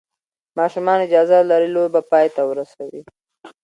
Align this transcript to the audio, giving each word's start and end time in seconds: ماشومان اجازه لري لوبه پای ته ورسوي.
ماشومان 0.57 0.99
اجازه 1.07 1.37
لري 1.51 1.67
لوبه 1.75 2.01
پای 2.11 2.27
ته 2.35 2.41
ورسوي. 2.49 3.01